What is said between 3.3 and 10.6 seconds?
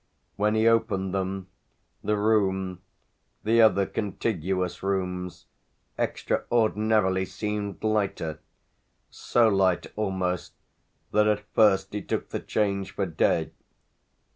the other contiguous rooms, extraordinarily, seemed lighter so light, almost,